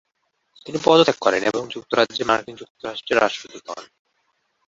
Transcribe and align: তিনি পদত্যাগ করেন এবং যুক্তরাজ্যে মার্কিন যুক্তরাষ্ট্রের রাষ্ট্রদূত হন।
তিনি 0.65 0.77
পদত্যাগ 0.83 1.17
করেন 1.19 1.41
এবং 1.43 1.63
যুক্তরাজ্যে 1.69 2.23
মার্কিন 2.23 2.55
যুক্তরাষ্ট্রের 2.55 3.21
রাষ্ট্রদূত 3.21 3.65
হন। 3.69 3.85